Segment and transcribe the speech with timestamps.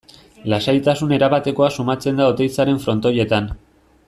[0.53, 3.53] Lasaitasun erabatekoa sumatzen da Oteizaren Frontoietan.